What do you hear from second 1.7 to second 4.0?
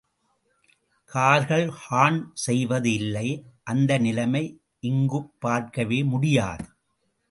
horn செய்வது இல்லை அந்த